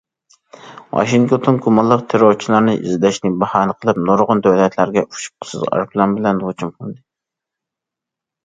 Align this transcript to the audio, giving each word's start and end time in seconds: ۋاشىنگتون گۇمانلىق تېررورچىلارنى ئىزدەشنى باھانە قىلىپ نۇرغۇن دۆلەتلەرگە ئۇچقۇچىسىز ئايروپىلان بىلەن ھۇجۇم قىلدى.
ۋاشىنگتون 0.93 1.59
گۇمانلىق 1.65 2.03
تېررورچىلارنى 2.13 2.73
ئىزدەشنى 2.79 3.31
باھانە 3.43 3.75
قىلىپ 3.83 3.99
نۇرغۇن 4.07 4.41
دۆلەتلەرگە 4.49 5.05
ئۇچقۇچىسىز 5.05 5.69
ئايروپىلان 5.69 6.17
بىلەن 6.21 6.41
ھۇجۇم 6.47 6.73
قىلدى. 6.81 6.99